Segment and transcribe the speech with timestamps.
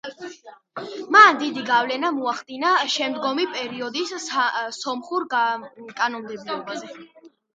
[1.15, 4.15] მან დიდი გავლენა მოახდინა შემდგომი პერიოდის
[4.79, 6.91] სომხურ კანონმდებლობაზე.